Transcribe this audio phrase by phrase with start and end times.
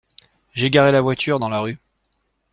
[0.53, 1.77] J'ai garé la voiture dans la rue.